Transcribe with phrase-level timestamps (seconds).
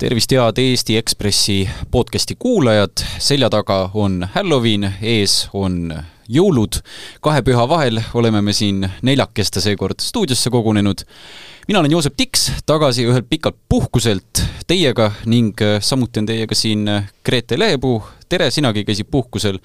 [0.00, 5.90] tervist, head Eesti Ekspressi podcasti kuulajad, selja taga on Halloween, ees on
[6.24, 6.78] jõulud,
[7.20, 11.04] kahe püha vahel oleme me siin neljakeste seekord stuudiosse kogunenud.
[11.68, 16.88] mina olen Joosep Tiks, tagasi ühelt pikalt puhkuselt teiega ning samuti on teiega siin
[17.24, 19.58] Grete Lehepuu, tere, sinagi käisid puhkusel.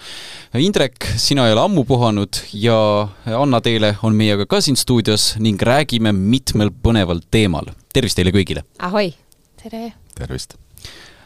[0.54, 3.08] Indrek, sina ei ole ammu puhanud ja
[3.40, 7.72] Anna Teele on meiega ka siin stuudios ning räägime mitmel põneval teemal.
[7.94, 8.68] tervist teile kõigile!
[8.80, 9.14] ahoi!
[9.64, 9.94] tere!
[10.16, 10.58] Tervist!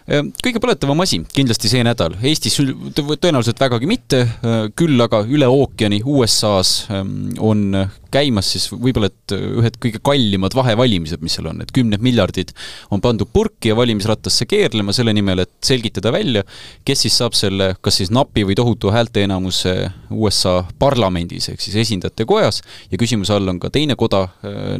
[0.10, 5.46] Ehm, kõige põletavam asi kindlasti see nädal, Eestis tõenäoliselt vägagi mitte, ehm, küll aga üle
[5.46, 7.12] ookeani USA-s ehm,
[7.46, 7.76] on
[8.10, 12.56] käimas siis võib-olla et ühed kõige kallimad vahevalimised, mis seal on, et kümned miljardid
[12.90, 16.42] on pandud purki ja valimisrattasse keerlema selle nimel, et selgitada välja,
[16.90, 19.76] kes siis saab selle kas siis napi või tohutu häälteenamuse
[20.10, 22.64] USA parlamendis ehk siis esindajate kojas.
[22.90, 24.26] Ja küsimuse all on ka teine koda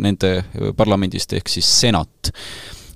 [0.02, 0.40] nende
[0.80, 2.34] parlamendist ehk siis senat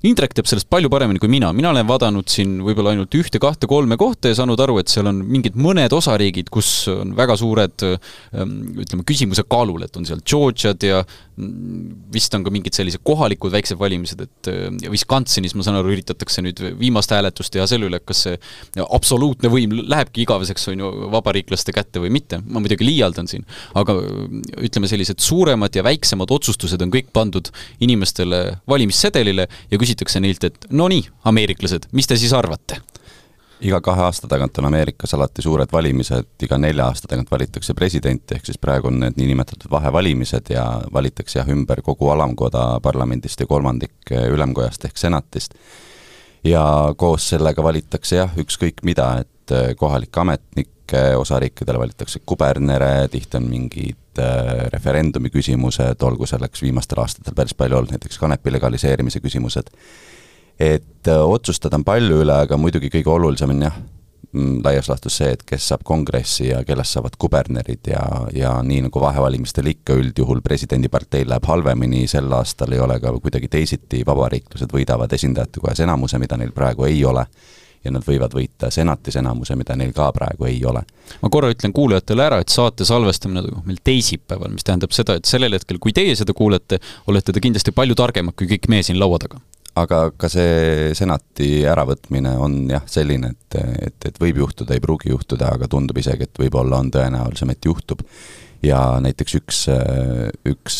[0.04, 3.64] Indrek teab sellest palju paremini kui mina, mina olen vaadanud siin võib-olla ainult ühte, kahte,
[3.70, 7.84] kolme kohta ja saanud aru, et seal on mingid mõned osariigid, kus on väga suured
[7.88, 8.52] ähm,
[8.84, 13.54] ütleme, küsimuse kaalul, et on seal Georgiad ja mm, vist on ka mingid sellised kohalikud
[13.54, 14.50] väiksed valimised, et
[14.84, 18.36] ja Wisconsinis, ma saan aru, üritatakse nüüd viimast hääletust teha selle üle, kas see
[18.84, 23.96] absoluutne võim lähebki igaveseks, on ju, vabariiklaste kätte või mitte, ma muidugi liialdan siin, aga
[24.60, 27.48] ütleme, sellised suuremad ja väiksemad otsustused on kõik pandud
[27.80, 32.82] inimestele valimissedelile ja küsitakse küsitakse neilt, et no nii, ameeriklased, mis te siis arvate?
[33.64, 38.34] iga kahe aasta tagant on Ameerikas alati suured valimised, iga nelja aasta tagant valitakse presidenti,
[38.34, 43.46] ehk siis praegu on need niinimetatud vahevalimised ja valitakse jah, ümber kogu alamkoda parlamendist ja
[43.48, 45.54] kolmandik ülemkojast ehk senatist.
[46.44, 46.64] ja
[46.96, 54.20] koos sellega valitakse jah, ükskõik mida, et kohalik ametnik, osariikidele valitakse kubernere, tihti on mingid
[54.20, 59.72] äh, referendumi küsimused, olgu selleks viimastel aastatel päris palju olnud, näiteks kanepi legaliseerimise küsimused.
[60.60, 63.80] et äh, otsustada on palju üle, aga muidugi kõige olulisem on jah,
[64.32, 68.04] mm, laias laastus see, et kes saab kongressi ja kellest saavad kubernerid ja,
[68.34, 73.48] ja nii nagu vahevalimistel ikka üldjuhul presidendiparteil läheb halvemini, sel aastal ei ole ka kuidagi
[73.48, 77.26] teisiti, vabariiklased võidavad esindajate kojas enamuse, mida neil praegu ei ole
[77.84, 80.84] ja nad võivad võita senatis enamuse, mida neil ka praegu ei ole.
[81.22, 85.28] ma korra ütlen kuulajatele ära, et saate salvestamine toimub meil teisipäeval, mis tähendab seda, et
[85.28, 86.80] sellel hetkel, kui teie seda kuulete,
[87.10, 89.40] olete te kindlasti palju targemad kui kõik meie siin laua taga
[89.78, 93.58] aga ka see senati äravõtmine on jah, selline, et,
[93.88, 97.66] et, et võib juhtuda, ei pruugi juhtuda, aga tundub isegi, et võib-olla on tõenäolisem, et
[97.66, 98.04] juhtub
[98.64, 99.58] ja näiteks üks,
[100.48, 100.78] üks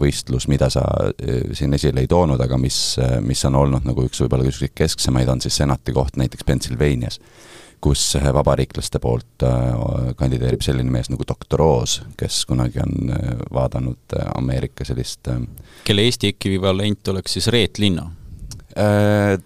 [0.00, 0.84] võistlus, mida sa
[1.20, 5.28] eh, siin esile ei toonud, aga mis, mis on olnud nagu üks võib-olla üks kesksemaid,
[5.32, 7.20] on siis senati koht näiteks Pennsylvanias,
[7.80, 9.44] kus vabariiklaste poolt
[10.16, 13.12] kandideerib selline mees nagu doktor Oz, kes kunagi on
[13.52, 15.28] vaadanud Ameerika sellist
[15.86, 18.02] kelle Eesti ekvivalent oleks siis Reet Linna.
[18.02, 18.25] Äh,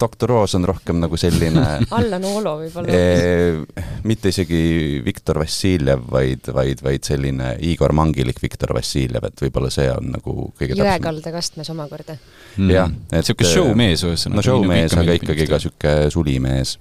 [0.00, 1.64] doktor Oos on rohkem nagu selline
[1.98, 2.94] Allan Oolo võib-olla.
[2.94, 4.62] Äh, mitte isegi
[5.04, 10.34] Viktor Vassiljev, vaid, vaid, vaid selline Igor Mangilik Viktor Vassiljev, et võib-olla see on nagu
[10.58, 12.16] kõige jõekalda kastmes omakorda.
[12.56, 12.72] Mm..
[12.74, 14.40] jah, et niisugune showmees ühesõnaga.
[14.40, 16.74] no showmees, aga ikkagi ka niisugune sulimees,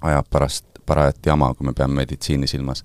[0.00, 2.84] ajab parast, parajat jama, kui me peame meditsiini silmas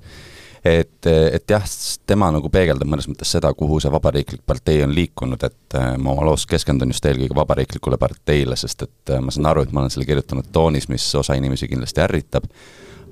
[0.66, 1.64] et, et jah,
[2.08, 6.14] tema nagu peegeldab mõnes mõttes seda, kuhu see vabariiklik partei on liikunud, et äh, ma
[6.14, 9.84] oma loos keskendun just eelkõige vabariiklikule parteile, sest et äh, ma saan aru, et ma
[9.84, 12.48] olen selle kirjutanud toonis, mis osa inimesi kindlasti ärritab,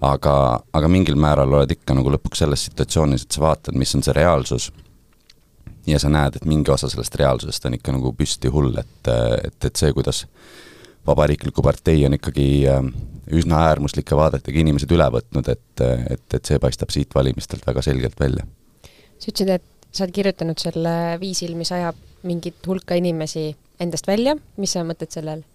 [0.08, 0.36] aga,
[0.74, 4.16] aga mingil määral oled ikka nagu lõpuks selles situatsioonis, et sa vaatad, mis on see
[4.16, 4.72] reaalsus,
[5.88, 9.12] ja sa näed, et mingi osa sellest reaalsusest on ikka nagu püsti hull, et,
[9.44, 10.24] et, et see, kuidas
[11.08, 12.86] vabariikliku partei on ikkagi äh,
[13.32, 18.20] üsna äärmuslike vaadetega inimesed üle võtnud, et, et, et see paistab siit valimistelt väga selgelt
[18.20, 18.46] välja.
[19.18, 23.50] sa ütlesid, et sa oled kirjutanud selle viisil, mis ajab mingit hulka inimesi
[23.82, 25.46] endast välja, mis sa mõtled selle all?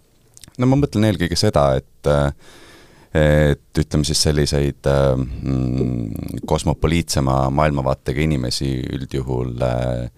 [0.59, 2.11] no ma mõtlen eelkõige seda, et
[3.17, 10.11] et ütleme siis selliseid mm, kosmopoliitsema maailmavaatega inimesi üldjuhul äh,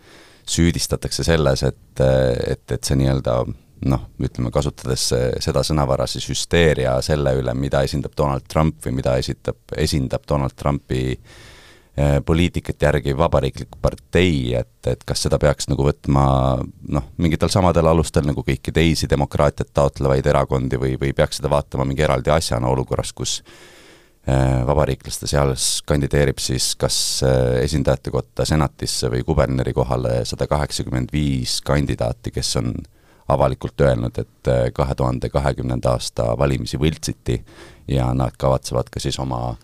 [0.48, 3.42] süüdistatakse selles, et, et, et see nii-öelda
[3.86, 5.04] noh, ütleme, kasutades
[5.44, 10.56] seda sõnavara, siis hüsteeria selle üle, mida esindab Donald Trump või mida esitab, esindab Donald
[10.58, 16.26] Trumpi eh, poliitikat järgiv vabariiklik partei, et, et kas seda peaks nagu võtma
[16.88, 21.86] noh, mingitel samadel alustel nagu kõiki teisi demokraatiat taotlevaid erakondi või, või peaks seda vaatama
[21.88, 23.38] mingi eraldi asjana olukorras, kus
[24.26, 31.14] eh, vabariiklaste seas kandideerib siis kas eh, esindajate kotta senatisse või kuberneri kohale sada kaheksakümmend
[31.14, 32.74] viis kandidaati, kes on
[33.28, 37.40] avalikult öelnud, et äh, kahe tuhande kahekümnenda aasta valimisi võltsiti
[37.88, 39.56] ja nad kavatsevad ka siis oma,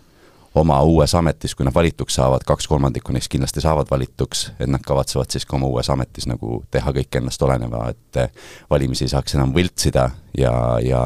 [0.55, 4.85] oma uues ametis, kui nad valituks saavad, kaks kolmandikku neist kindlasti saavad valituks, et nad
[4.85, 8.21] kavatsevad siis ka oma uues ametis nagu teha kõik endast oleneva, et
[8.69, 10.53] valimisi ei saaks enam võltsida ja,
[10.85, 11.01] ja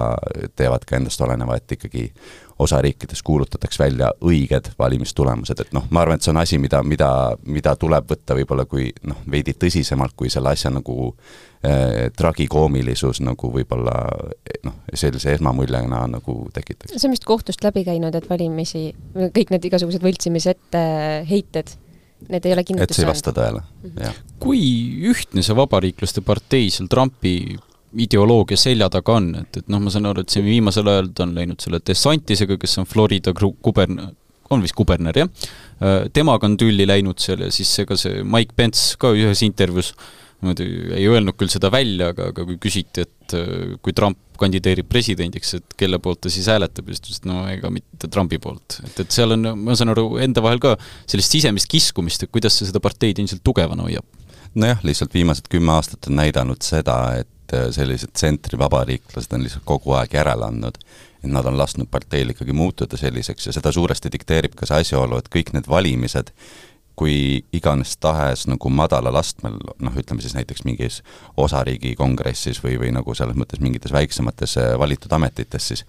[0.55, 2.09] teevad ka endast oleneva, et ikkagi
[2.59, 7.09] osariikides kuulutatakse välja õiged valimistulemused, et noh, ma arvan, et see on asi, mida, mida,
[7.47, 13.51] mida tuleb võtta võib-olla kui noh, veidi tõsisemalt, kui selle asja nagu äh, tragikoomilisus nagu
[13.55, 13.95] võib-olla
[14.67, 16.95] noh, sellise esmamuljena nagu tekitaks.
[16.95, 21.77] see on vist kohtust läbi käinud, et valimisi, kõik need igasugused võltsimise etteheited
[22.27, 22.91] need ei ole kinnitust saanud.
[22.91, 24.03] et see ei vasta tõele mm, -hmm.
[24.03, 24.21] jah.
[24.43, 24.61] kui
[25.07, 27.35] ühtne see Vabariiklaste partei seal Trumpi
[27.97, 31.25] ideoloogia selja taga on, et, et noh, ma saan aru, et siin viimasel ajal ta
[31.25, 34.13] on läinud selle DeSantisega, kes on Florida kuberner,
[34.53, 35.29] on vist kuberner, jah,
[35.81, 39.93] äh, temaga on tülli läinud seal ja siis ega see Mike Pence ka ühes intervjuus
[40.39, 40.65] niimoodi
[40.95, 45.51] ei öelnud küll seda välja, aga, aga kui küsiti, et äh, kui Trump kandideerib presidendiks,
[45.57, 48.79] et kelle poolt ta siis hääletab, siis ta ütles, et no ega mitte Trumpi poolt.
[48.85, 50.77] et, et seal on, ma saan aru, enda vahel ka
[51.09, 54.07] sellist sisemist kiskumist, et kuidas see seda parteid ilmselt tugevana hoiab.
[54.55, 59.65] nojah, lihtsalt viimased kümme aastat on näidanud seda, et et äh, sellised tsentrivabariiklased on lihtsalt
[59.65, 60.77] kogu aeg järele andnud.
[61.23, 65.17] et nad on lasknud parteil ikkagi muutuda selliseks ja seda suuresti dikteerib ka see asjaolu,
[65.19, 66.31] et kõik need valimised,
[66.95, 71.01] kui iganes tahes nagu madalal astmel, noh, ütleme siis näiteks mingis
[71.37, 75.85] osariigi kongressis või, või nagu selles mõttes mingites väiksemates äh, valitud ametites, siis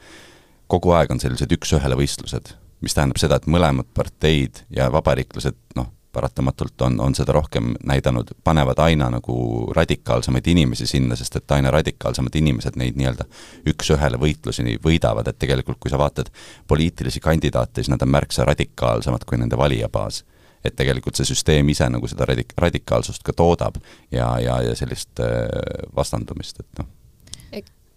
[0.70, 5.92] kogu aeg on sellised üks-ühele võistlused, mis tähendab seda, et mõlemad parteid ja vabariiklased noh,
[6.12, 9.36] paratamatult on, on seda rohkem näidanud, panevad aina nagu
[9.76, 13.26] radikaalsemaid inimesi sinna, sest et aina radikaalsemad inimesed neid nii-öelda
[13.70, 16.32] üks-ühele võitlusi võidavad, et tegelikult kui sa vaatad
[16.68, 20.24] poliitilisi kandidaate, siis nad on märksa radikaalsemad kui nende valijabaas.
[20.64, 23.78] et tegelikult see süsteem ise nagu seda radik-, radikaalsust ka toodab
[24.12, 25.48] ja, ja, ja sellist äh,
[25.96, 26.96] vastandumist, et noh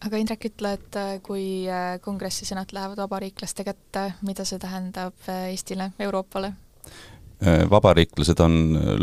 [0.04, 4.60] aga Indrek, ütle, et äh, kui äh, kongress ja senat lähevad vabariiklaste kätte, mida see
[4.60, 6.54] tähendab Eestile, Euroopale?
[7.44, 8.54] Äh, vabariiklased on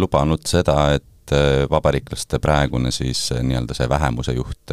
[0.00, 4.72] lubanud seda, et äh, vabariiklaste praegune siis äh, nii-öelda see vähemuse juht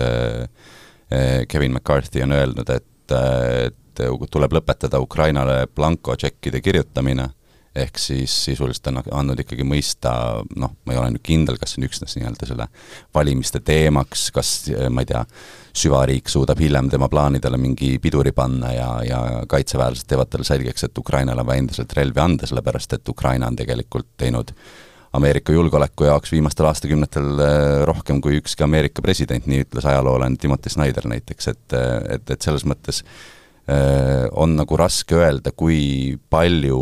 [1.48, 7.30] Kevin McCarthy on öelnud, et, et tuleb lõpetada Ukrainale blankotšekkide kirjutamine
[7.78, 10.12] ehk siis sisuliselt on andnud ikkagi mõista,
[10.56, 12.68] noh, ma ei ole nüüd kindel, kas see on üksnes nii-öelda selle
[13.16, 14.52] valimiste teemaks, kas
[14.94, 15.22] ma ei tea,
[15.78, 20.98] süvariik suudab hiljem tema plaanidele mingi piduri panna ja, ja kaitseväelased teevad talle selgeks, et
[20.98, 24.54] Ukrainale on vaja endiselt relvi anda, sellepärast et Ukraina on tegelikult teinud
[25.18, 30.74] Ameerika julgeoleku jaoks viimastel aastakümnetel äh, rohkem kui ükski Ameerika president, nii ütles ajaloolane Timothy
[30.74, 31.78] Snyder näiteks, et,
[32.18, 33.37] et, et selles mõttes äh, Äh,
[33.68, 36.78] on nagu raske öelda, kui palju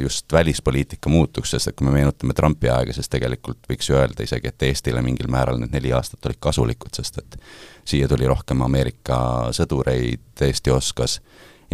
[0.00, 4.24] just välispoliitika muutuks, sest et kui me meenutame Trumpi aega, siis tegelikult võiks ju öelda
[4.24, 7.36] isegi, et Eestile mingil määral need neli aastat olid kasulikud, sest et
[7.84, 9.18] siia tuli rohkem Ameerika
[9.52, 11.18] sõdureid, Eesti oskas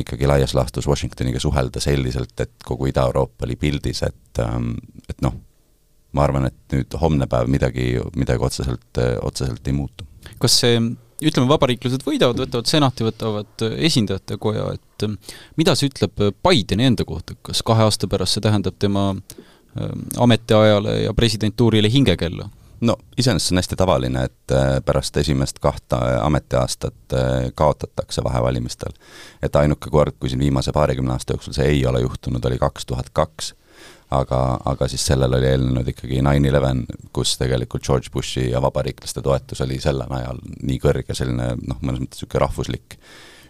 [0.01, 4.73] ikkagi laias laastus Washingtoniga suhelda selliselt, et kogu Ida-Euroopa oli pildis, et, ähm,
[5.09, 5.37] et noh,
[6.13, 10.07] ma arvan, et nüüd homne päev midagi, midagi otseselt, otseselt ei muutu.
[10.39, 10.81] kas see
[11.25, 16.33] ütleme, vabariiklased võidavad, võtavad senati, võtavad äh, esindajate koja, et äh, mida see ütleb äh,
[16.47, 19.13] Bideni enda kohta, kas kahe aasta pärast see tähendab tema
[20.19, 22.49] ametiajale ja presidentuurile hingekella?
[22.81, 27.15] no iseenesest see on hästi tavaline, et pärast esimest kahte ametiaastat
[27.55, 28.97] kaotatakse vahevalimistel.
[29.43, 32.89] et ainuke kord, kui siin viimase paarikümne aasta jooksul see ei ole juhtunud, oli kaks
[32.89, 33.53] tuhat kaks
[34.11, 36.85] aga, aga siis sellele oli eelnenud ikkagi nine eleven,
[37.15, 42.03] kus tegelikult George Bushi ja vabariiklaste toetus oli sel ajal nii kõrge, selline noh, mõnes
[42.05, 42.99] mõttes niisugune rahvuslik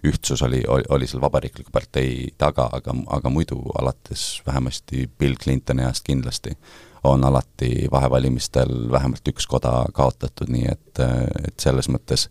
[0.06, 5.84] ühtsus oli, oli, oli seal Vabariikliku partei taga, aga, aga muidu alates vähemasti Bill Clintoni
[5.84, 6.54] ajast kindlasti
[7.04, 11.02] on alati vahevalimistel vähemalt üks koda kaotatud, nii et,
[11.48, 12.26] et selles mõttes,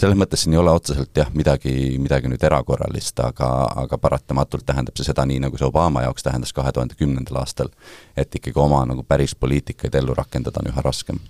[0.00, 1.72] selles mõttes siin ei ole otseselt jah, midagi,
[2.02, 3.50] midagi nüüd erakorralist, aga,
[3.84, 7.70] aga paratamatult tähendab see seda, nii nagu see Obama jaoks tähendas kahe tuhande kümnendal aastal,
[8.16, 11.22] et ikkagi oma nagu päris poliitikaid ellu rakendada on üha raskem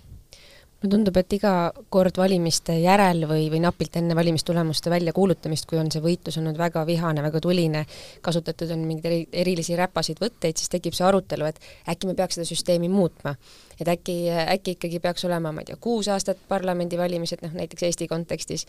[0.78, 1.52] mulle tundub, et iga
[1.90, 6.84] kord valimiste järel või, või napilt enne valimistulemuste väljakuulutamist, kui on see võitlus olnud väga
[6.86, 7.82] vihane, väga tuline,
[8.22, 11.58] kasutatud on mingeid eri, erilisi räpasid võtteid, siis tekib see arutelu, et
[11.90, 13.34] äkki me peaks seda süsteemi muutma.
[13.80, 18.08] et äkki, äkki ikkagi peaks olema, ma ei tea, kuus aastat parlamendivalimised, noh näiteks Eesti
[18.10, 18.66] kontekstis,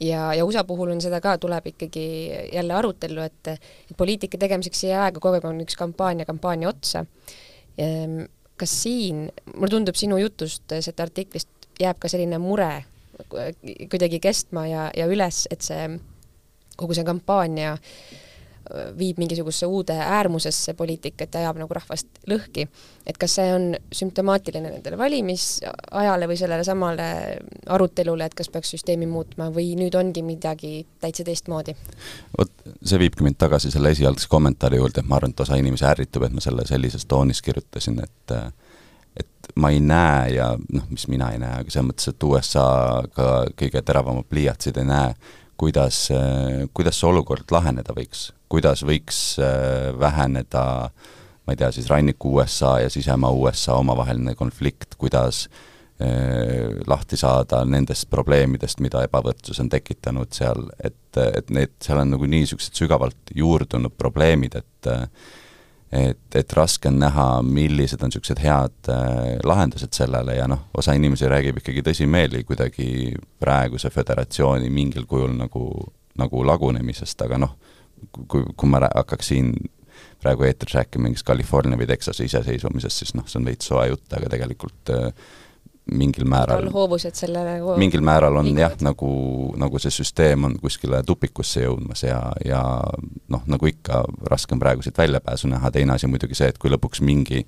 [0.00, 2.06] ja, ja USA puhul on seda ka, tuleb ikkagi
[2.52, 6.68] jälle arutellu, et, et poliitika tegemiseks ei jää aega, kogu aeg on üks kampaania kampaania
[6.72, 7.04] otsa
[7.78, 8.24] ehm,
[8.56, 12.84] kas siin, mulle tundub sinu jutust, sellest artiklist jääb ka selline mure
[13.90, 15.88] kuidagi kestma ja, ja üles, et see,
[16.76, 17.76] kogu see kampaania
[18.98, 22.66] viib mingisugusesse uude äärmusesse poliitikat ja ajab nagu rahvast lõhki.
[23.06, 27.08] et kas see on sümptomaatiline nendele valimisajale või sellele samale
[27.66, 31.76] arutelule, et kas peaks süsteemi muutma või nüüd ongi midagi täitsa teistmoodi?
[32.38, 35.86] vot see viibki mind tagasi selle esialgse kommentaari juurde, et ma arvan, et osa inimesi
[35.86, 38.38] ärritub, et ma selle sellises toonis kirjutasin, et
[39.16, 42.66] et ma ei näe ja noh, mis mina ei näe, aga selles mõttes, et USA
[43.16, 45.14] ka kõige teravamad pliiatsid ei näe,
[45.56, 46.08] kuidas,
[46.76, 50.66] kuidas see olukord laheneda võiks, kuidas võiks äh, väheneda
[51.46, 55.44] ma ei tea, siis ranniku USA ja sisemaa USA omavaheline konflikt, kuidas
[56.02, 62.16] eh, lahti saada nendest probleemidest, mida ebavõrdsus on tekitanud seal, et, et need, seal on
[62.16, 64.90] nagu niisugused sügavalt juurdunud probleemid, et
[65.92, 70.96] et, et raske on näha, millised on niisugused head äh, lahendused sellele ja noh, osa
[70.98, 75.64] inimesi räägib ikkagi tõsimeeli kuidagi praeguse föderatsiooni mingil kujul nagu,
[76.18, 77.56] nagu lagunemisest, aga noh,
[78.26, 79.54] kui, kui ma hakkaks siin
[80.22, 84.08] praegu eetris rääkima mingist California või Texase iseseisvumisest, siis noh, see on veits soe jutt,
[84.16, 85.10] aga tegelikult äh,
[85.92, 88.62] mingil määral hoovused sellele mingil määral on liiguvad.
[88.62, 89.10] jah, nagu,
[89.56, 92.62] nagu see süsteem on kuskile tupikusse jõudmas ja, ja
[93.28, 96.72] noh, nagu ikka, raske on praegu siit väljapääsu näha, teine asi muidugi see, et kui
[96.74, 97.44] lõpuks mingi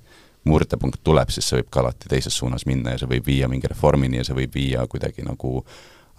[0.47, 3.67] murdepunkt tuleb, siis see võib ka alati teises suunas minna ja see võib viia mingi
[3.67, 5.59] reformini ja see võib viia kuidagi nagu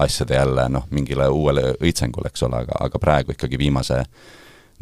[0.00, 4.02] asjade jälle noh, mingile uuele õitsengule, eks ole, aga, aga praegu ikkagi viimase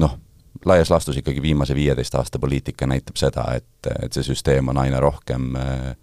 [0.03, 0.19] noh,
[0.67, 5.01] laias laastus ikkagi viimase viieteist aasta poliitika näitab seda, et, et see süsteem on aina
[5.03, 5.95] rohkem äh,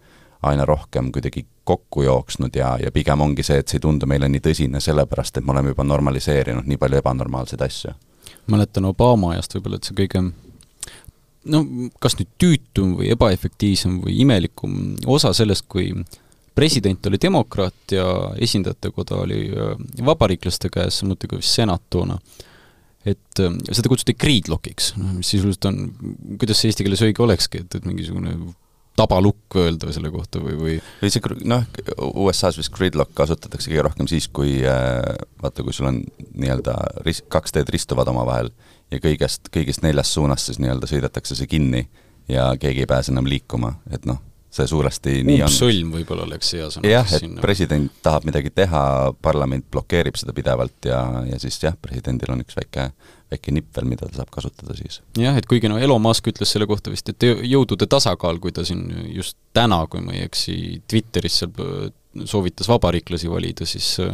[0.52, 4.30] aina rohkem kuidagi kokku jooksnud ja, ja pigem ongi see, et see ei tundu meile
[4.30, 7.94] nii tõsine, sellepärast et me oleme juba normaliseerinud nii palju ebanormaalseid asju.
[8.52, 10.22] mäletan Obama ajast võib-olla, et see kõige
[11.52, 11.64] no
[12.02, 15.92] kas nüüd tüütum või ebaefektiivsem või imelikum osa sellest, kui
[16.56, 18.08] president oli demokraat ja
[18.42, 19.74] esindajate koda oli äh,
[20.06, 22.18] vabariiklaste käes, samuti vist senat toona,
[23.06, 25.82] et äh, seda kutsuti gridlockiks, noh mis sisuliselt on,
[26.40, 28.38] kuidas see eesti keeles õige olekski, et, et mingisugune
[28.96, 30.76] tabalukk öelda selle kohta või, või?
[31.02, 31.66] Või see noh,
[32.14, 35.02] USA-s vist gridlock kasutatakse kõige rohkem siis, kui äh,
[35.44, 36.02] vaata, kui sul on
[36.34, 38.52] nii-öelda ris-, kaks teed ristuvad omavahel
[38.94, 41.86] ja kõigest, kõigist neljast suunast siis nii-öelda sõidetakse see kinni
[42.32, 44.22] ja keegi ei pääse enam liikuma, et noh,
[44.56, 45.50] see suuresti nii on.
[45.50, 46.88] umbsõlm võib-olla oleks hea sõna.
[46.90, 47.44] jah, et sinna.
[47.44, 48.86] president tahab midagi teha,
[49.26, 52.90] parlament blokeerib seda pidevalt ja, ja siis jah, presidendil on üks väike
[53.32, 55.02] väike nipp veel, mida ta saab kasutada siis.
[55.20, 58.66] jah, et kuigi no Elon Musk ütles selle kohta vist, et jõudude tasakaal, kui ta
[58.68, 58.86] siin
[59.16, 60.58] just täna, kui ma ei eksi,
[60.90, 61.88] Twitteris seal äh,
[62.30, 64.14] soovitas vabariiklasi valida, siis äh,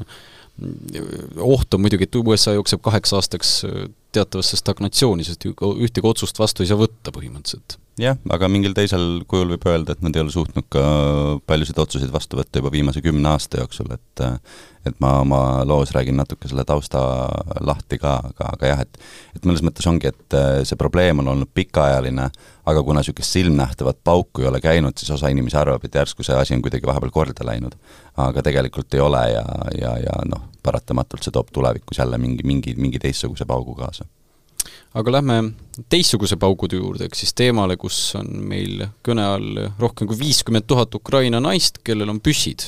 [1.41, 3.83] oht on muidugi, et USA jookseb kaheks aastaks äh,
[4.15, 9.53] teatavasse stagnatsiooni, sest ühtegi otsust vastu ei saa võtta põhimõtteliselt jah, aga mingil teisel kujul
[9.55, 10.83] võib öelda, et nad ei ole suutnud ka
[11.49, 14.25] paljusid otsuseid vastu võtta juba viimase kümne aasta jooksul, et
[14.81, 16.99] et ma oma loos räägin natuke selle tausta
[17.61, 18.97] lahti ka, aga, aga jah, et
[19.37, 22.29] et mõnes mõttes ongi, et see probleem on olnud pikaajaline,
[22.71, 26.37] aga kuna niisugust silmnähtavat pauku ei ole käinud, siis osa inimesi arvab, et järsku see
[26.37, 27.77] asi on kuidagi vahepeal korda läinud.
[28.17, 29.45] aga tegelikult ei ole ja,
[29.77, 34.00] ja, ja noh, paratamatult see toob tulevikus jälle mingi, mingi, mingi teistsuguse paugu kaasa
[34.97, 35.35] aga lähme
[35.91, 40.95] teistsuguse paugude juurde, ehk siis teemale, kus on meil kõne all rohkem kui viiskümmend tuhat
[40.97, 42.65] Ukraina naist, kellel on püssid.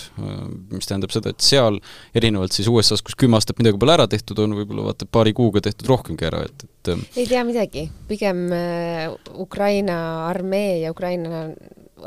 [0.71, 1.81] mis tähendab seda, et seal,
[2.15, 5.63] erinevalt siis USA-s, kus kümme aastat midagi pole ära tehtud, on võib-olla vaata paari kuuga
[5.67, 9.97] tehtud rohkemgi ära, et, et ei tea midagi, pigem äh, Ukraina
[10.29, 11.49] armee ja Ukraina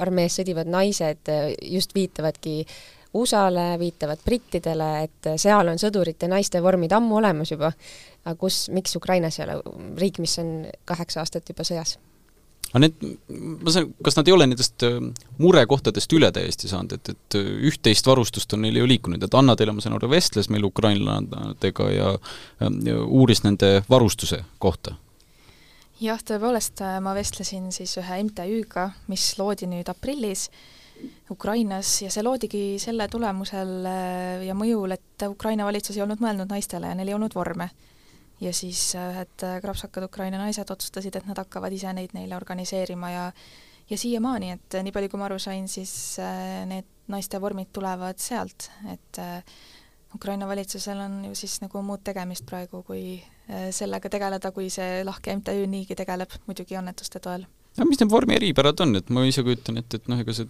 [0.00, 2.62] armees sõdivad naised äh, just viitavadki
[3.16, 7.72] USA-le, viitavad brittidele, et seal on sõdurite naiste vormid ammu olemas juba
[8.26, 9.56] aga kus, miks Ukrainas ei ole
[10.00, 10.52] riik, mis on
[10.88, 11.96] kaheksa aastat juba sõjas?
[12.66, 13.04] aga need,
[13.62, 14.96] ma saan, kas nad ei ole nendest äh,
[15.40, 19.54] murekohtadest üle täiesti saanud, et, et äh, üht-teist varustust on neil ju liikunud, et Anna
[19.56, 22.10] Teele, ma saan aru, vestles meil ukrainlannadega ja,
[22.58, 24.96] ja uuris nende varustuse kohta?
[26.02, 30.48] jah, tõepoolest, äh, ma vestlesin siis ühe MTÜ-ga, mis loodi nüüd aprillis
[31.30, 33.88] Ukrainas ja see loodigi selle tulemusel
[34.46, 37.70] ja mõjul, et Ukraina valitsus ei olnud mõelnud naistele ja neil ei olnud vorme.
[38.40, 42.36] Ja siis äh, ühed äh, krapsakad Ukraina naised otsustasid, et nad hakkavad ise neid neile
[42.36, 43.30] organiseerima ja
[43.90, 46.18] ja siiamaani, et äh, nii palju, kui ma aru sain, siis
[46.66, 49.20] need naiste vormid tulevad sealt, et
[50.14, 53.20] Ukraina valitsusel on ju siis nagu muud tegemist praegu, kui
[53.70, 57.46] sellega tegeleda, kui see lahke MTÜ niigi tegeleb, muidugi annetuste toel
[57.78, 60.48] no mis need vormi eripärad on, et ma ise kujutan ette, et noh, ega see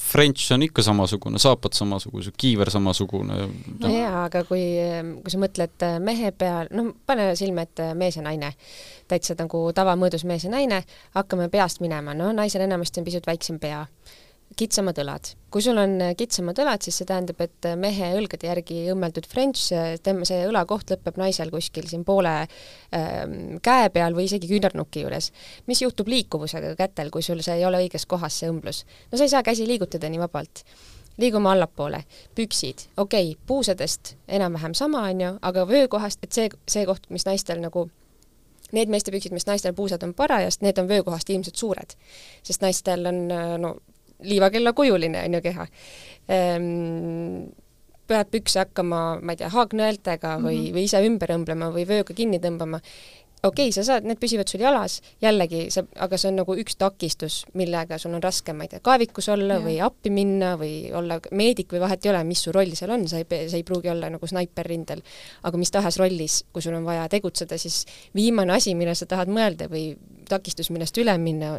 [0.00, 3.38] French on ikka samasugune, saapad samasugused, kiiver samasugune.
[3.44, 3.48] No..
[3.82, 4.64] no jaa, aga kui,
[5.24, 8.54] kui sa mõtled äh, mehe peal, no pane silme ette mees ja naine,
[9.10, 10.84] täitsa nagu tavamõõdus mees ja naine,
[11.16, 13.84] hakkame peast minema, no naisel enamasti on pisut väiksem pea
[14.56, 15.32] kitsamad õlad.
[15.54, 19.70] kui sul on kitsamad õlad, siis see tähendab, et mehe õlgade järgi õmmeldud French,
[20.02, 25.30] tema see õlakoht lõpeb naisel kuskil siin poole ähm, käe peal või isegi küünarnuki juures.
[25.70, 28.84] mis juhtub liikuvusega kätel, kui sul see ei ole õiges kohas, see õmblus?
[29.12, 30.64] no sa ei saa käsi liigutada nii vabalt
[31.18, 32.02] liigume allapoole,
[32.34, 37.26] püksid, okei okay,, puusadest enam-vähem sama, on ju, aga vöökohast, et see, see koht, mis
[37.26, 37.86] naistel nagu
[38.74, 41.94] need meestepüksid, mis naistel puusad on parajast, need on vöökohast ilmselt suured.
[42.42, 43.28] sest naistel on
[43.62, 43.76] no
[44.22, 45.66] liivakella kujuline on ju keha
[46.28, 47.50] ehm,.
[48.06, 50.74] pead pükse hakkama, ma ei tea, haagnõeltega või mm, -hmm.
[50.76, 52.82] või ise ümber õmblema või vööga kinni tõmbama
[53.44, 56.78] okei okay,, sa saad, need püsivad sul jalas, jällegi sa, aga see on nagu üks
[56.80, 59.64] takistus, millega sul on raske, ma ei tea, kaevikus olla ja.
[59.64, 63.06] või appi minna või olla meedik või vahet ei ole, mis su roll seal on,
[63.10, 65.04] sa ei, sa ei pruugi olla nagu snaiper rindel.
[65.42, 67.84] aga mis tahes rollis, kui sul on vaja tegutseda, siis
[68.16, 69.92] viimane asi, millele sa tahad mõelda või
[70.28, 71.58] takistus, millest üle minna,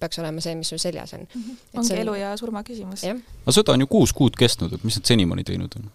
[0.00, 1.42] peaks olema see, mis sul seljas on mm.
[1.42, 1.58] -hmm.
[1.78, 2.04] ongi on...
[2.04, 3.04] elu ja surma küsimus.
[3.06, 5.90] aga sõda on ju kuus kuud kestnud, et mis nad senimaani teinud on?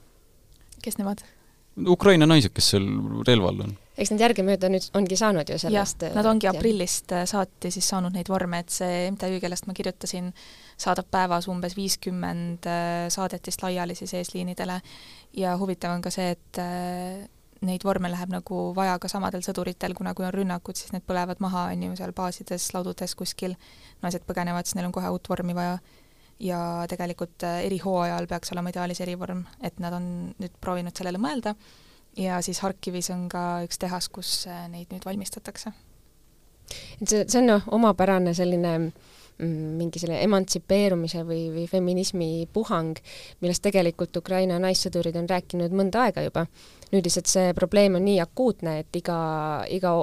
[0.82, 1.26] kes nemad?
[1.76, 2.86] Ukraina naised, kes seal
[3.28, 3.74] relva all on.
[4.00, 7.24] Eks nad järgemööda nüüd ongi saanud ju sellest nad ongi aprillist ja.
[7.24, 10.32] Äh, saati siis saanud neid vorme, et see MTÜ, kellest ma kirjutasin,
[10.80, 14.80] saadab päevas umbes viiskümmend äh, saadetist laiali siis eesliinidele.
[15.40, 17.26] Ja huvitav on ka see, et äh,
[17.66, 21.44] neid vorme läheb nagu vaja ka samadel sõduritel, kuna kui on rünnakud, siis need põlevad
[21.44, 23.56] maha, on ju, seal baasides, ladudes kuskil,
[24.04, 25.80] naised põgenevad, siis neil on kohe uut vormi vaja
[26.40, 26.60] ja
[26.92, 30.08] tegelikult erihooajal peaks olema ideaalis erivorm, et nad on
[30.40, 31.56] nüüd proovinud sellele mõelda
[32.18, 35.72] ja siis Harkivis on ka üks tehas, kus äh, neid nüüd valmistatakse.
[37.02, 38.92] et see, see on noh, omapärane selline mm,
[39.40, 42.96] mingi selle emantsipeerumise või, või feminismi puhang,
[43.44, 46.46] millest tegelikult Ukraina naissõdurid on rääkinud mõnda aega juba
[46.94, 49.18] nüüd lihtsalt see probleem on nii akuutne, et iga,
[49.72, 49.94] iga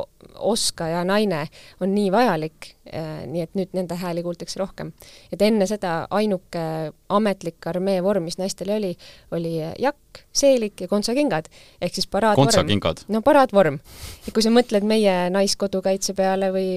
[0.53, 1.45] oskaja naine
[1.83, 4.93] on nii vajalik, äh, nii et nüüd nende hääli kuultakse rohkem.
[5.33, 8.95] et enne seda ainuke ametlik armee vorm, mis naistel oli,
[9.31, 11.49] oli jakk, seelik ja kontsakingad,
[11.81, 12.49] ehk siis paraadvorm.
[13.09, 13.79] no paraadvorm.
[14.27, 16.69] et kui sa mõtled meie naiskodukaitse peale või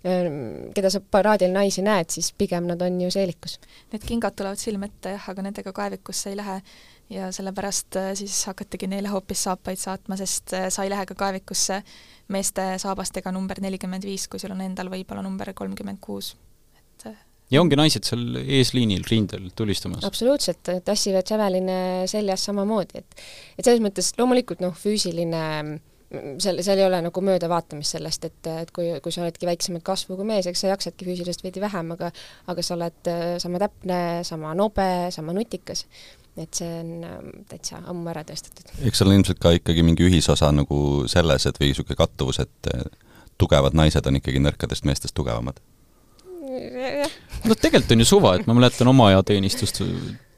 [0.00, 3.58] keda sa paraadil naisi näed, siis pigem nad on ju seelikus.
[3.92, 6.60] Need kingad tulevad silme ette jah, aga nendega kaevikusse ei lähe
[7.10, 11.16] ja sellepärast äh, siis hakatigi neile hoopis saapaid saatma, sest äh, sa ei lähe ka
[11.18, 11.82] kaevikusse
[12.30, 16.32] meeste saabastega number nelikümmend viis, kui sul on endal võib-olla number kolmkümmend kuus,
[16.78, 17.18] et äh,
[17.50, 20.06] ja ongi naised seal eesliinil, rindel tulistamas?
[20.06, 21.80] absoluutselt, tassivad Javeline
[22.10, 23.22] seljas samamoodi, et
[23.58, 25.44] et selles mõttes loomulikult noh, füüsiline
[26.10, 30.18] seal, seal ei ole nagu möödavaatamist sellest, et, et kui, kui sa oledki väiksemat kasvu
[30.18, 32.10] kui mees, eks sa jaksadki füüsiliselt veidi vähem, aga
[32.50, 35.86] aga sa oled sama täpne, sama nobe, sama nutikas
[36.38, 38.70] et see on ähm, täitsa ammu ära tõestatud.
[38.86, 40.78] eks seal on ilmselt ka ikkagi mingi ühisosa nagu
[41.10, 42.86] selles, et või niisugune kattuvus, et äh,
[43.40, 45.60] tugevad naised on ikkagi nõrkadest meestest tugevamad?
[47.44, 49.82] no tegelikult on ju suva, et ma mäletan oma ajateenistust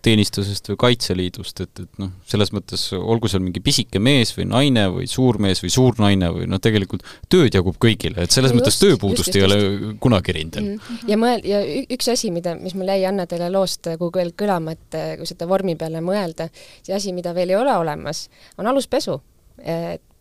[0.03, 4.87] teenistusest või Kaitseliidust, et, et noh, selles mõttes olgu seal mingi pisike mees või naine
[4.93, 8.61] või suur mees või suur naine või noh, tegelikult tööd jagub kõigile, et selles no
[8.61, 10.71] mõttes just, tööpuudust just, just, ei ole kunagi rindel.
[10.75, 11.01] Mm..
[11.11, 11.63] ja mõel-, ja
[11.97, 15.49] üks asi, mida, mis mul jäi Anna teile loost kuhugi veel kõlama, et kui seda
[15.51, 16.49] vormi peale mõelda,
[16.83, 18.27] see asi, mida veel ei ole olemas,
[18.59, 19.21] on aluspesu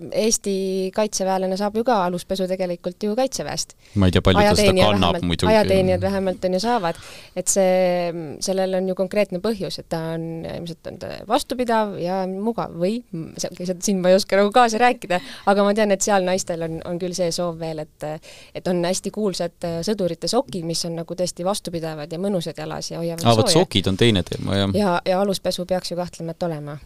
[0.01, 3.75] Eesti kaitseväelane saab ju ka aluspesu tegelikult ju Kaitseväest.
[4.01, 5.51] ma ei tea, palju ta seda kannab muidugi.
[5.51, 6.97] ajateenijad vähemalt on ju saavad,
[7.37, 10.23] et see, sellel on ju konkreetne põhjus, et ta on,
[10.55, 13.03] ilmselt on ta vastupidav ja mugav või
[13.37, 16.97] siin ma ei oska nagu kaasa rääkida, aga ma tean, et seal naistel on, on
[17.01, 18.07] küll see soov veel, et
[18.55, 23.03] et on hästi kuulsad sõdurite sokid, mis on nagu tõesti vastupidavad ja mõnusad jalas ja
[23.03, 23.53] hoiavad ah, sooja.
[23.59, 24.75] sokid on teine teema, jah.
[24.77, 26.79] ja, ja aluspesu peaks ju kahtlemata olema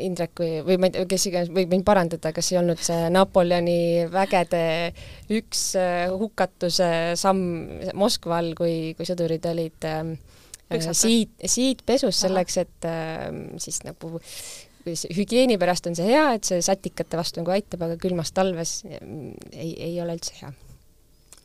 [0.00, 3.10] Indrek või, või ma ei tea, kes iganes võib mind parandada, kas ei olnud see
[3.14, 4.62] Napoleoni vägede
[5.36, 10.02] üks äh, hukatuse samm Moskva all, kui, kui sõdurid olid äh,
[10.96, 13.28] siit, siitpesus selleks, et äh,
[13.62, 14.16] siis nagu
[14.86, 19.74] hügieeni pärast on see hea, et see satikate vastu nagu aitab, aga külmas talves ei,
[19.76, 20.50] ei ole üldse hea.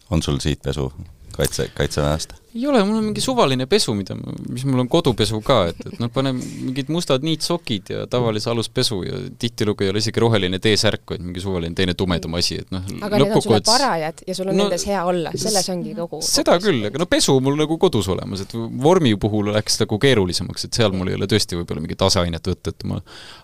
[0.09, 0.89] on sul siitpesu
[1.35, 2.37] kaitse, kaitseväest?
[2.55, 4.15] Ei ole, mul on mingi suvaline pesu, mida,
[4.49, 9.01] mis mul on kodupesu ka, et, et noh, panen mingid mustad niitsokid ja tavalise aluspesu
[9.03, 12.85] ja tihtilugu ei ole isegi roheline T-särk, vaid mingi suvaline teine tumedam asi, et noh
[13.03, 16.21] aga need on sulle parajad ja sul on no, nendes hea olla, selles ongi kogu
[16.23, 19.99] seda kogu küll, aga no pesu mul nagu kodus olemas, et vormi puhul läks nagu
[20.05, 23.01] keerulisemaks, et seal mul ei ole tõesti võib-olla mingit aseainet võtta, et ma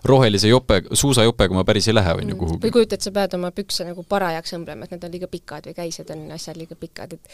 [0.08, 2.40] rohelise jope, suusajopega ma päris ei lähe, on ju, mm.
[2.40, 2.62] kuhugi.
[2.64, 5.76] või kujutad, sa pead oma pükse nagu parajaks õmblema, et need on liiga pikad või
[5.78, 7.32] käised on asjad liiga pikad, et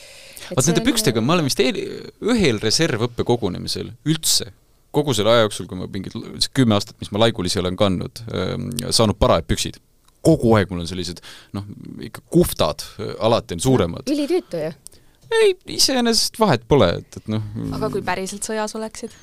[0.51, 4.51] vaat nende pükstega ma olen vist eel, ühel reservõppekogunemisel üldse,
[4.95, 6.17] kogu selle aja jooksul, kui ma mingid
[6.57, 9.83] kümme aastat, mis ma laigulisi olen kandnud, ähm, saanud parajad püksid.
[10.29, 11.21] kogu aeg mul on sellised
[11.55, 11.65] noh,
[12.05, 12.83] ikka kuftad,
[13.23, 14.11] alati on suuremad.
[14.11, 14.73] ülitüütu ju
[15.29, 17.45] ei, iseenesest vahet pole, et, et noh
[17.77, 19.15] aga kui päriselt sõjas oleksid?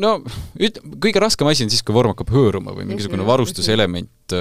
[0.00, 0.12] No
[0.60, 4.34] üt-, kõige raskem asi on siis, kui vorm hakkab hõõruma või mingisugune varustuselement,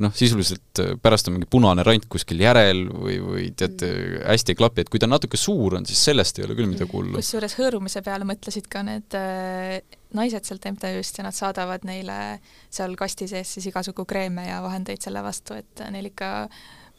[0.00, 3.90] noh, sisuliselt äh, pärast on mingi punane rant kuskil järel või, või teate,
[4.24, 6.90] hästi ei klapi, et kui ta natuke suur on, siis sellest ei ole küll midagi
[6.94, 7.18] hullu.
[7.20, 9.78] kusjuures hõõrumise peale mõtlesid ka need äh,
[10.16, 12.40] naised sealt MTÜ-st ja nad saadavad neile
[12.72, 16.48] seal kasti sees siis igasugu kreeme ja vahendeid selle vastu, et neil ikka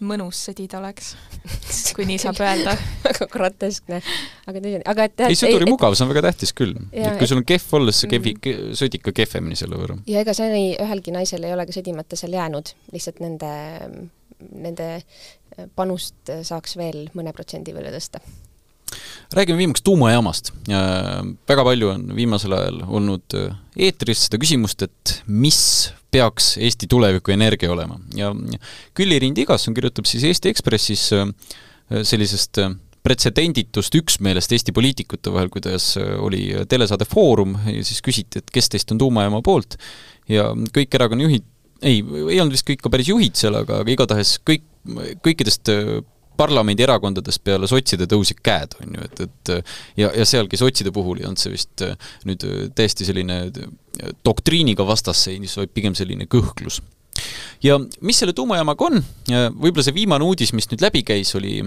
[0.01, 1.13] mõnus sõdida oleks,
[1.95, 2.73] kui nii saab öelda.
[3.05, 4.01] väga groteskne.
[4.49, 6.75] aga tõsi, aga et ei, sõduri mugavus on väga tähtis küll.
[6.91, 8.41] Et kui sul on kehv olla, siis sa kevi Mhm.
[8.43, 9.97] ke,, sõid ikka kehvemini selle võrra.
[10.07, 13.51] ja ega see ühelgi naisel ei ole ka sõdimata seal jäänud, lihtsalt nende,
[14.51, 14.87] nende
[15.75, 18.21] panust saaks veel mõne protsendi võrra tõsta.
[19.33, 20.51] Räägime viimaks tuumajaamast.
[21.47, 23.55] väga palju on viimasel ajal olnud äh,
[23.87, 28.33] eetris seda küsimust, et mis peaks Eesti tuleviku energia olema ja
[28.97, 31.29] Külli Rind Igasson kirjutab siis Eesti Ekspressis äh,
[32.03, 38.51] sellisest äh, pretsedenditust üksmeelest Eesti poliitikute vahel, kuidas oli telesaade Foorum ja siis küsiti, et
[38.53, 39.79] kes teist on tuumajaama poolt
[40.29, 41.47] ja kõik erakonna juhid,
[41.81, 44.67] ei, ei olnud vist kõik ka päris juhid seal, aga, aga igatahes kõik,
[45.25, 45.71] kõikidest
[46.39, 49.51] parlamendierakondadest peale sotside tõusid käed, on ju, et, et
[49.99, 51.83] ja, ja sealgi sotside puhul ei olnud see vist
[52.27, 52.45] nüüd
[52.77, 53.43] täiesti selline
[54.25, 56.81] doktriiniga vastasseis, vaid pigem selline kõhklus
[57.63, 61.59] ja mis selle tuumajaamaga on, võib-olla see viimane uudis, mis nüüd läbi käis, oli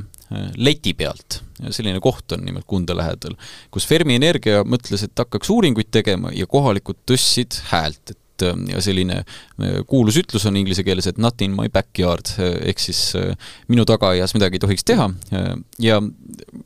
[0.56, 1.42] leti pealt.
[1.70, 3.36] selline koht on nimelt Kunda lähedal,
[3.70, 9.20] kus Fermi Energia mõtles, et hakkaks uuringuid tegema ja kohalikud tõstsid häält, et ja selline
[9.90, 13.02] kuulus ütlus on inglise keeles, et not in my backyard, ehk siis
[13.70, 15.10] minu tagaaias midagi ei tohiks teha
[15.82, 16.00] ja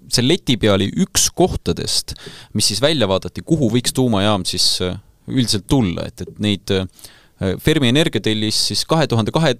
[0.09, 2.17] see leti pea oli üks kohtadest,
[2.57, 4.79] mis siis välja vaadati, kuhu võiks tuumajaam siis
[5.29, 6.73] üldiselt tulla, et, et neid
[7.63, 9.53] Fermi Energia tellis siis kahe tuhande kahe,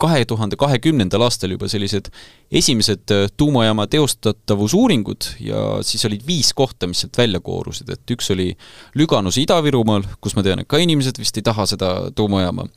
[0.00, 2.10] kahe tuhande kahekümnendal aastal juba sellised
[2.52, 8.50] esimesed tuumajaama teostatavusuuringud ja siis olid viis kohta, mis sealt välja koorusid, et üks oli
[8.98, 12.68] Lüganuse Ida-Virumaal, kus ma tean, et ka inimesed vist ei taha seda tuumajaama,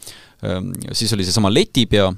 [0.91, 2.11] siis oli seesama Letipea,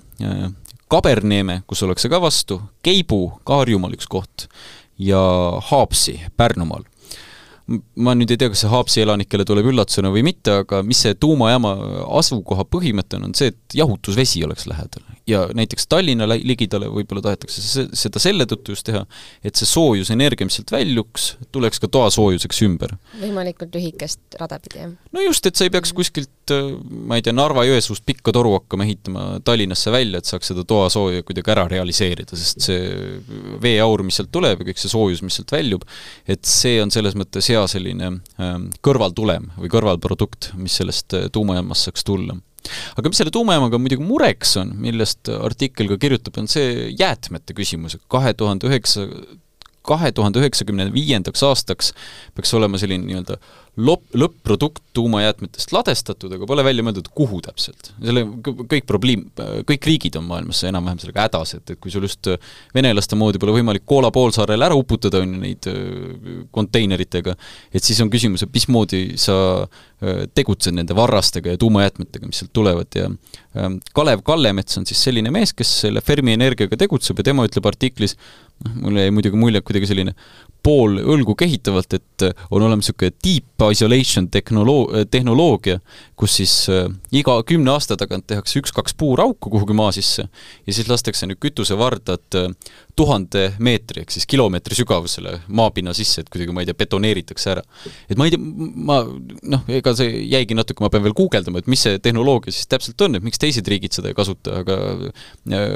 [0.91, 4.49] Kaberneeme, kus ollakse ka vastu, Keibu, ka Harjumaal üks koht,
[4.99, 5.21] ja
[5.71, 6.90] Haapsi Pärnumaal
[7.69, 11.15] ma nüüd ei tea, kas see Haapsi elanikele tuleb üllatusena või mitte, aga mis see
[11.19, 11.73] tuumajaama
[12.19, 15.05] asukoha põhimõte on, on see, et jahutusvesi oleks lähedal.
[15.31, 19.03] Ja näiteks Tallinna ligidale võib-olla tahetakse seda selle tõttu just teha,
[19.45, 22.95] et see soojusenergia, mis sealt väljuks, tuleks ka toasoojuseks ümber.
[23.21, 24.93] võimalikult lühikest rada pidi, jah?
[25.15, 26.53] no just, et sa ei peaks kuskilt,
[27.07, 31.55] ma ei tea, Narva-Jõesuust pikka toru hakkama ehitama Tallinnasse välja, et saaks seda toasooja kuidagi
[31.55, 33.17] ära realiseerida, sest see
[33.63, 35.87] veeaur, mis sealt tuleb ja kõik see soojus, mis sealt väljub,
[36.29, 38.13] et see on selles mõttes hea selline
[38.85, 42.37] kõrvaltulem või kõrvalprodukt, mis sellest tuumajaamast saaks tulla.
[42.97, 47.97] Aga mis selle tuumajaamaga muidugi mureks on, millest artikkel ka kirjutab, on see jäätmete küsimus,
[48.11, 49.07] kahe tuhande üheksa
[49.87, 51.91] kahe tuhande üheksakümne viiendaks aastaks
[52.37, 53.37] peaks olema selline nii-öelda
[53.81, 57.91] lop-, lõpp-produkt tuumajäätmetest ladestatud, aga pole välja mõeldud, kuhu täpselt.
[57.97, 59.25] selle, kõik probleem,
[59.67, 62.31] kõik riigid on maailmas enam-vähem sellega hädas, et, et kui sul just
[62.75, 65.69] venelaste moodi pole võimalik Koola poolsaarel ära uputada, on ju, neid
[66.55, 67.35] konteineritega,
[67.71, 69.37] et siis on küsimus, et mismoodi sa
[70.33, 73.09] tegutsed nende varrastega ja tuumajäätmetega, mis sealt tulevad ja
[73.93, 78.15] Kalev Kallemets on siis selline mees, kes selle Fermi Energiaga tegutseb ja tema ütleb artiklis,
[78.63, 80.15] noh, mulle jäi muidugi mulje kuidagi selline
[80.63, 85.79] pool õlgu kehitavalt, et on olemas niisugune deep isolation tehnolo-, tehnoloogia,
[86.19, 90.89] kus siis äh, iga kümne aasta tagant tehakse üks-kaks puurauku kuhugi maa sisse ja siis
[90.91, 92.51] lastakse nüüd kütusevardad äh,
[92.95, 97.63] tuhande meetri ehk siis kilomeetri sügavusele maapinna sisse, et kuidagi, ma ei tea, betoneeritakse ära.
[98.09, 98.41] et ma ei tea,
[98.91, 98.99] ma
[99.55, 103.01] noh, ega see jäigi natuke, ma pean veel guugeldama, et mis see tehnoloogia siis täpselt
[103.05, 105.67] on, et miks teised riigid seda ei kasuta, aga äh,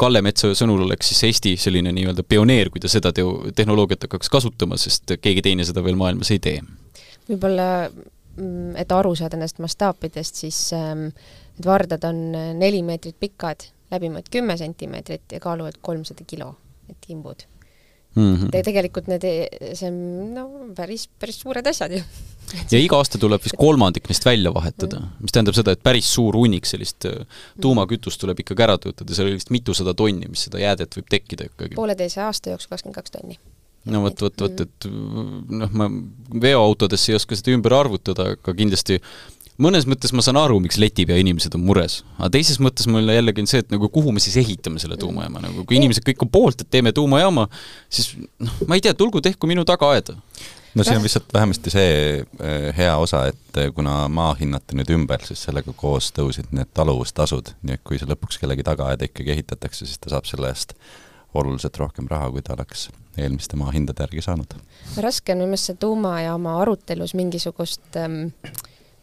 [0.00, 4.32] Kalle Metsoja sõnul oleks siis Eesti selline nii-öelda pioneer, kui ta seda teo-, tehnoloogiat hakkaks
[4.32, 6.58] kasutama, sest keegi teine seda veel maailmas ei tee.
[7.28, 7.68] Võib-olla,
[8.80, 11.08] et aru saada nendest mastaapidest, siis ähm,
[11.54, 12.20] need vardad on
[12.58, 16.54] neli meetrit pikad, läbimõõt kümme sentimeetrit ja kaaluvad kolmsada kilo,
[16.88, 17.46] need imbud
[18.14, 18.36] mm.
[18.36, 18.50] -hmm.
[18.50, 19.26] tegelikult need,
[19.74, 19.98] see on
[20.34, 22.02] no päris, päris suured asjad ju.
[22.70, 26.36] ja iga aasta tuleb vist kolmandik neist välja vahetada, mis tähendab seda, et päris suur
[26.38, 27.08] hunnik sellist
[27.60, 31.50] tuumakütust tuleb ikkagi ära töötada, seal oli vist mitusada tonni, mis seda jäädet võib tekkida
[31.50, 31.74] ikkagi.
[31.78, 33.38] pooleteise aasta jooksul kakskümmend kaks tonni
[33.90, 35.88] no vot, vot, vot, et noh, ma
[36.40, 39.00] veoautodesse ei oska seda ümber arvutada, aga kindlasti
[39.60, 43.44] mõnes mõttes ma saan aru, miks letipea inimesed on mures, aga teises mõttes mul jällegi
[43.44, 46.32] on see, et nagu kuhu me siis ehitame selle tuumajaama, nagu kui inimesed kõik on
[46.34, 47.46] poolt, et teeme tuumajaama,
[47.92, 50.16] siis noh, ma ei tea, tulgu tehku minu tagaaeda.
[50.74, 51.94] no see on lihtsalt vähemasti see
[52.76, 57.78] hea osa, et kuna maa hinnati nüüd ümber, siis sellega koos tõusid need taluvustasud, nii
[57.78, 60.74] et kui see lõpuks kellegi tagaaeda ikkagi ehitatakse, siis ta saab selle eest
[61.34, 64.56] oluliselt rohkem raha, kui ta oleks eelmiste maahindade järgi saanud.
[65.02, 68.32] raske on minu meelest see tuumajaama arutelus mingisugust ähm,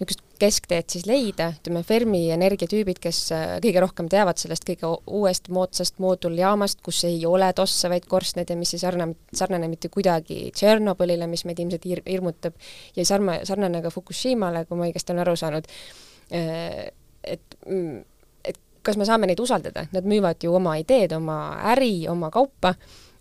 [0.02, 5.52] niisugust keskteed siis leida, ütleme Fermi energiatüübid, kes äh, kõige rohkem teavad sellest kõige uuest
[5.54, 11.30] moodsast mooduljaamast, kus ei ole tossavaid korstnaid ja mis ei sarnane, sarnane mitte kuidagi Tšernobõlile,
[11.30, 12.58] mis meid ilmselt hir-, hirmutab,
[12.98, 15.70] ja sarna-, sarnane ka Fukushimale, kui ma õigesti olen aru saanud,
[16.34, 16.88] äh,
[17.22, 18.11] et mm, et
[18.82, 21.38] kas me saame neid usaldada, nad müüvad ju oma ideed, oma
[21.74, 22.74] äri, oma kaupa,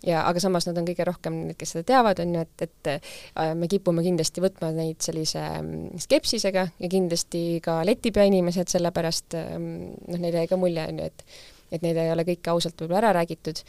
[0.05, 2.91] ja aga samas nad on kõige rohkem need, kes seda teavad, on ju, et, et
[2.95, 9.37] äh, me kipume kindlasti võtma neid sellise mm, skepsisega ja kindlasti ka letipea inimesed, sellepärast
[9.39, 9.71] ähm,
[10.07, 11.25] noh, neile jäi ka mulje, on ju, et
[11.71, 13.61] et neid ei ole kõike ausalt võib-olla ära räägitud,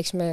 [0.00, 0.30] eks me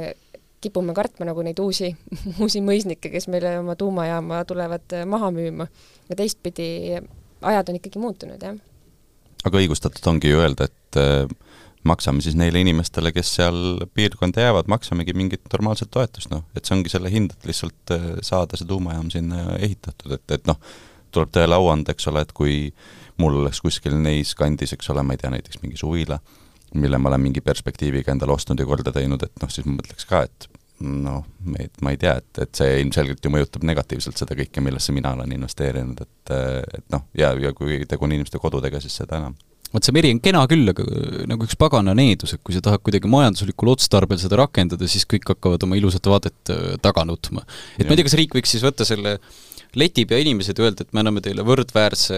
[0.64, 1.90] kipume kartma nagu neid uusi,
[2.42, 5.68] uusi mõisnikke, kes meile oma tuumajaama tulevad äh, maha müüma.
[6.08, 6.96] ja teistpidi,
[7.42, 8.56] ajad on ikkagi muutunud, jah.
[9.44, 11.28] aga õigustatud ongi ju öelda, et äh,
[11.88, 13.58] maksame siis neile inimestele, kes seal
[13.94, 18.08] piirkonda jäävad, maksamegi mingit normaalset toetust, noh, et see ongi selle hind, et lihtsalt äh,
[18.26, 20.60] saada see tuumajaam sinna ehitatud, et, et noh,
[21.14, 22.58] tuleb tõele au anda, eks ole, et kui
[23.18, 26.18] mul oleks kuskil neis kandis, eks ole, ma ei tea, näiteks mingi suvila,
[26.74, 30.08] mille ma olen mingi perspektiiviga endale ostnud ja korda teinud, et noh, siis ma mõtleks
[30.08, 30.48] ka, et
[30.84, 31.24] noh,
[31.82, 35.32] ma ei tea, et, et see ilmselgelt ju mõjutab negatiivselt seda kõike, millesse mina olen
[35.34, 36.34] investeerinud, et
[36.76, 39.34] et noh, ja, ja kui tegu on inimeste kodudega, siis seda enam
[39.74, 40.84] vot see meri on kena küll, aga
[41.28, 45.28] nagu üks pagana needus, et kui sa tahad kuidagi majanduslikul otstarbel seda rakendada, siis kõik
[45.34, 47.44] hakkavad oma ilusat vaadet äh, taga nutma.
[47.76, 47.88] et ja.
[47.88, 49.18] ma ei tea, kas riik võiks siis võtta selle
[49.78, 52.16] inimesed ja öelda, et me anname teile võrdväärse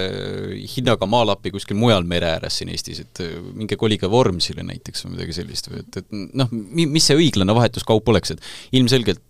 [0.77, 5.17] hinnaga maalapi kuskil mujal mere ääres siin Eestis, et äh, minge kolige Vormsile näiteks või
[5.17, 9.23] midagi sellist või et, et noh, mis see õiglane vahetuskaup oleks, et ilmselgelt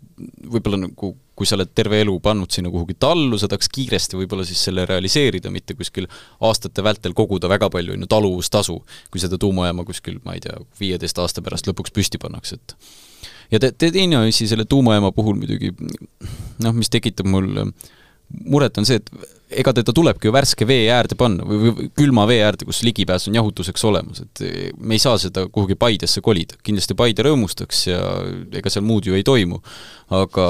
[0.52, 4.44] võib-olla nagu kui sa oled terve elu pannud sinna kuhugi tallu, sa tahaks kiiresti võib-olla
[4.44, 6.05] siis selle realiseerida, mitte kuskil
[6.44, 8.76] aastate vältel koguda väga palju, on ju, taluvustasu,
[9.09, 12.76] kui seda tuumajaama kuskil, ma ei tea, viieteist aasta pärast lõpuks püsti pannakse, et
[13.55, 17.48] ja te, te teine asi selle tuumajaama puhul muidugi noh, mis tekitab mul
[18.44, 22.40] muret, on see, et ega teda tulebki ju värske vee äärde panna või, külma vee
[22.44, 24.42] äärde, kus ligipääs on jahutuseks olemas, et
[24.78, 26.58] me ei saa seda kuhugi Paidesse kolida.
[26.62, 28.00] kindlasti Paide rõõmustaks ja
[28.60, 29.60] ega seal muud ju ei toimu.
[30.10, 30.44] aga,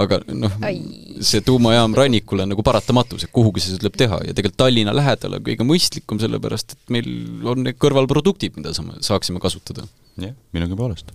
[0.00, 0.54] aga noh,
[1.20, 5.36] see tuumajaam rannikul on nagu paratamatus, et kuhugi see tuleb teha ja tegelikult Tallinna lähedal
[5.36, 7.08] on kõige mõistlikum, sellepärast et meil
[7.44, 9.84] on need kõrvalproduktid, mida saame, saaksime kasutada.
[10.16, 11.12] jah, minugi poolest.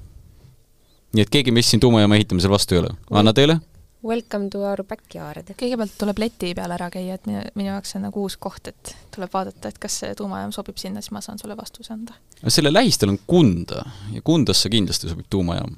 [1.14, 2.94] nii et keegi meist siin tuumajaama ehitamisel vastu ei ole.
[3.10, 3.60] Anna teile?
[4.04, 5.48] Welcome to our backyard.
[5.56, 8.68] kõigepealt tuleb leti peal ära käia, et minu, minu jaoks see on nagu uus koht,
[8.68, 12.18] et tuleb vaadata, et kas see tuumajaam sobib sinna, siis ma saan sulle vastuse anda.
[12.52, 15.78] selle lähistel on Kunda ja Kundasse kindlasti sobib tuumajaam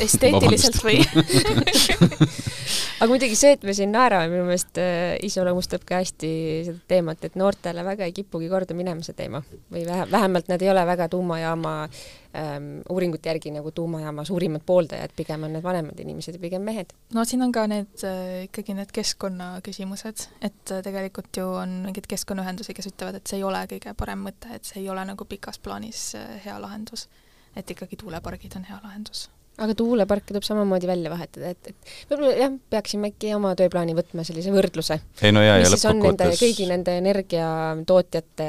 [0.00, 1.00] esteetiliselt või
[2.96, 6.30] aga muidugi see, et me siin naerame, minu meelest äh, iseloomustab ka hästi
[6.68, 10.62] seda teemat, et noortele väga ei kipugi korda minema see teema või vähe, vähemalt nad
[10.64, 16.00] ei ole väga tuumajaama ähm, uuringute järgi nagu tuumajaama suurimad pooldajad, pigem on need vanemad
[16.00, 16.96] inimesed ja pigem mehed.
[17.14, 22.08] no siin on ka need äh, ikkagi need keskkonnaküsimused, et äh, tegelikult ju on mingeid
[22.08, 25.28] keskkonnaühendusi, kes ütlevad, et see ei ole kõige parem mõte, et see ei ole nagu
[25.28, 27.08] pikas plaanis äh, hea lahendus.
[27.56, 32.32] et ikkagi tuulepargid on hea lahendus aga tuuleparke tuleb samamoodi välja vahetada, et, et võib-olla
[32.36, 34.98] jah, peaksime äkki oma tööplaani võtma sellise võrdluse.
[35.24, 38.48] ei no jaa, ja lõppkokkuvõttes kõigi nende energiatootjate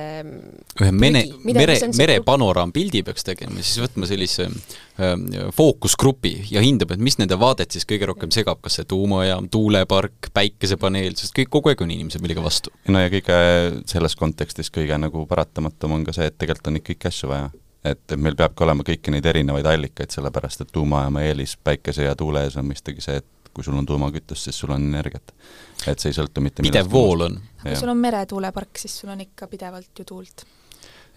[0.84, 5.14] ühe mene, mere, merepanorampildi peaks tegema, siis võtma sellise äh,
[5.56, 10.32] fookusgrupi ja hindab, et mis nende vaadet siis kõige rohkem segab, kas see tuumajaam, tuulepark,
[10.36, 12.76] päikesepaneel, sest kõik, kogu aeg on inimesed millegi vastu.
[12.92, 13.40] no ja kõige
[13.88, 17.48] selles kontekstis kõige nagu paratamatum on ka see, et tegelikult on ikka kõiki asju vaja
[17.86, 22.44] et meil peabki olema kõiki neid erinevaid allikaid, sellepärast et tuumajaama eelis päikese ja tuule
[22.48, 25.34] ees on mõistagi see, et kui sul on tuumakütust, siis sul on energiat.
[25.88, 27.42] et see ei sõltu mitte pidev vool on.
[27.64, 30.46] kui sul on meretuulepark, siis sul on ikka pidevalt ju tuult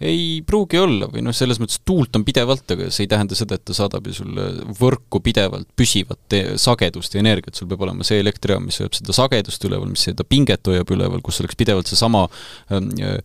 [0.01, 3.57] ei pruugi olla või noh, selles mõttes tuult on pidevalt, aga see ei tähenda seda,
[3.57, 4.47] et ta saadab ju sulle
[4.79, 9.69] võrku pidevalt püsivat sagedust ja energiat, sul peab olema see elektrijaam, mis hoiab seda sagedust
[9.69, 12.25] üleval, mis seda pinget hoiab üleval, kus oleks pidevalt seesama
[12.73, 13.21] ähm, äh,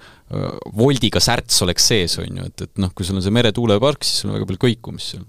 [0.76, 4.22] voldiga särts oleks sees, on ju, et, et noh, kui sul on see meretuulepark, siis
[4.22, 5.28] sul on väga palju kõikumist seal.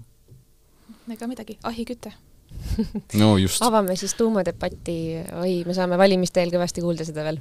[1.08, 2.12] ega midagi, ahiküte
[3.20, 3.62] no just.
[3.64, 4.96] avame siis tuumadebati,
[5.40, 7.40] oi, me saame valimiste eel kõvasti kuulda seda veel.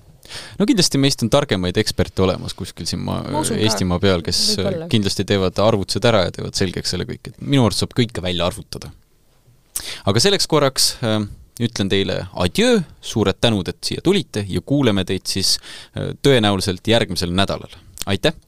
[0.60, 3.24] no kindlasti meist on targemaid eksperte olemas kuskil siin maa,
[3.58, 4.42] Eestimaa peal, kes
[4.92, 8.48] kindlasti teevad arvutused ära ja teevad selgeks selle kõik, et minu arust saab kõike välja
[8.50, 8.92] arvutada.
[10.10, 11.22] aga selleks korraks äh,
[11.64, 17.34] ütlen teile adjöö, suured tänud, et siia tulite ja kuuleme teid siis äh, tõenäoliselt järgmisel
[17.36, 17.74] nädalal.
[18.06, 18.47] aitäh!